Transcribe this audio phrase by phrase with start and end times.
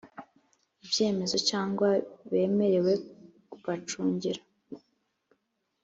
[0.83, 1.87] ibyemezo cyangwa
[2.31, 2.93] bemerewe
[3.65, 4.41] bacungira